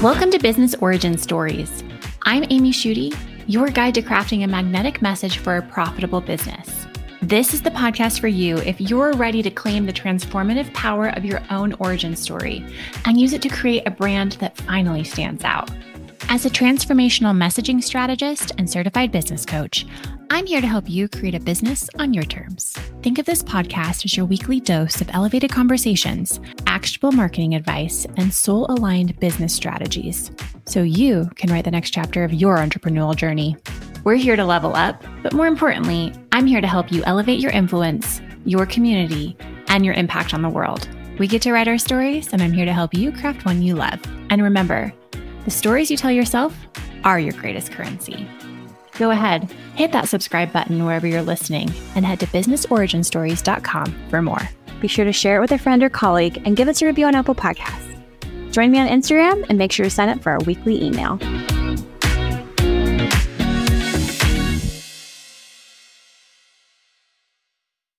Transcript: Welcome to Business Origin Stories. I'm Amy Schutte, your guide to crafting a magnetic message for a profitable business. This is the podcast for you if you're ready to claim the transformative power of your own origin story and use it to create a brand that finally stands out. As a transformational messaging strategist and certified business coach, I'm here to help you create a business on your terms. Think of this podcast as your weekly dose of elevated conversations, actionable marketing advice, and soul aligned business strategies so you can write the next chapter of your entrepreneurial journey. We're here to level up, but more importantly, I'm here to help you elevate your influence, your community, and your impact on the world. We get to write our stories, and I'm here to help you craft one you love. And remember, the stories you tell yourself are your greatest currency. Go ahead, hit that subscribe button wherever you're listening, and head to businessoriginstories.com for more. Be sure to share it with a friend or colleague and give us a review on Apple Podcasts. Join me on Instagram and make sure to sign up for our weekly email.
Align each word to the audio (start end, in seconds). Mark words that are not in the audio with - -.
Welcome 0.00 0.30
to 0.30 0.38
Business 0.38 0.76
Origin 0.76 1.18
Stories. 1.18 1.82
I'm 2.22 2.44
Amy 2.50 2.70
Schutte, 2.70 3.18
your 3.48 3.68
guide 3.68 3.94
to 3.94 4.02
crafting 4.02 4.44
a 4.44 4.46
magnetic 4.46 5.02
message 5.02 5.38
for 5.38 5.56
a 5.56 5.62
profitable 5.62 6.20
business. 6.20 6.86
This 7.20 7.52
is 7.52 7.62
the 7.62 7.72
podcast 7.72 8.20
for 8.20 8.28
you 8.28 8.58
if 8.58 8.80
you're 8.80 9.12
ready 9.14 9.42
to 9.42 9.50
claim 9.50 9.86
the 9.86 9.92
transformative 9.92 10.72
power 10.72 11.08
of 11.16 11.24
your 11.24 11.42
own 11.50 11.72
origin 11.80 12.14
story 12.14 12.64
and 13.06 13.20
use 13.20 13.32
it 13.32 13.42
to 13.42 13.48
create 13.48 13.88
a 13.88 13.90
brand 13.90 14.34
that 14.34 14.56
finally 14.58 15.02
stands 15.02 15.42
out. 15.42 15.68
As 16.28 16.46
a 16.46 16.50
transformational 16.50 17.36
messaging 17.36 17.82
strategist 17.82 18.52
and 18.56 18.70
certified 18.70 19.10
business 19.10 19.44
coach, 19.44 19.84
I'm 20.30 20.46
here 20.46 20.60
to 20.60 20.66
help 20.68 20.88
you 20.88 21.08
create 21.08 21.34
a 21.34 21.40
business 21.40 21.90
on 21.98 22.14
your 22.14 22.24
terms. 22.24 22.74
Think 23.02 23.18
of 23.18 23.26
this 23.26 23.42
podcast 23.42 24.04
as 24.04 24.16
your 24.16 24.26
weekly 24.26 24.60
dose 24.60 25.00
of 25.00 25.10
elevated 25.12 25.50
conversations, 25.50 26.38
actionable 26.78 27.10
marketing 27.10 27.56
advice, 27.56 28.06
and 28.18 28.32
soul 28.32 28.64
aligned 28.68 29.18
business 29.18 29.52
strategies 29.52 30.30
so 30.64 30.80
you 30.80 31.28
can 31.34 31.50
write 31.50 31.64
the 31.64 31.72
next 31.72 31.90
chapter 31.90 32.22
of 32.22 32.32
your 32.32 32.58
entrepreneurial 32.58 33.16
journey. 33.16 33.56
We're 34.04 34.14
here 34.14 34.36
to 34.36 34.44
level 34.44 34.76
up, 34.76 35.02
but 35.24 35.32
more 35.32 35.48
importantly, 35.48 36.12
I'm 36.30 36.46
here 36.46 36.60
to 36.60 36.68
help 36.68 36.92
you 36.92 37.02
elevate 37.02 37.40
your 37.40 37.50
influence, 37.50 38.20
your 38.44 38.64
community, 38.64 39.36
and 39.66 39.84
your 39.84 39.94
impact 39.94 40.32
on 40.32 40.42
the 40.42 40.48
world. 40.48 40.88
We 41.18 41.26
get 41.26 41.42
to 41.42 41.52
write 41.52 41.66
our 41.66 41.78
stories, 41.78 42.32
and 42.32 42.40
I'm 42.40 42.52
here 42.52 42.64
to 42.64 42.72
help 42.72 42.94
you 42.94 43.10
craft 43.10 43.44
one 43.44 43.60
you 43.60 43.74
love. 43.74 44.00
And 44.30 44.40
remember, 44.40 44.92
the 45.46 45.50
stories 45.50 45.90
you 45.90 45.96
tell 45.96 46.12
yourself 46.12 46.56
are 47.02 47.18
your 47.18 47.32
greatest 47.32 47.72
currency. 47.72 48.24
Go 48.98 49.10
ahead, 49.10 49.50
hit 49.74 49.90
that 49.90 50.08
subscribe 50.08 50.52
button 50.52 50.84
wherever 50.84 51.08
you're 51.08 51.22
listening, 51.22 51.72
and 51.96 52.06
head 52.06 52.20
to 52.20 52.26
businessoriginstories.com 52.28 54.10
for 54.10 54.22
more. 54.22 54.48
Be 54.80 54.88
sure 54.88 55.04
to 55.04 55.12
share 55.12 55.38
it 55.38 55.40
with 55.40 55.52
a 55.52 55.58
friend 55.58 55.82
or 55.82 55.90
colleague 55.90 56.42
and 56.44 56.56
give 56.56 56.68
us 56.68 56.82
a 56.82 56.86
review 56.86 57.06
on 57.06 57.14
Apple 57.14 57.34
Podcasts. 57.34 57.84
Join 58.52 58.70
me 58.70 58.78
on 58.78 58.88
Instagram 58.88 59.44
and 59.48 59.58
make 59.58 59.72
sure 59.72 59.84
to 59.84 59.90
sign 59.90 60.08
up 60.08 60.22
for 60.22 60.32
our 60.32 60.40
weekly 60.40 60.82
email. 60.82 61.18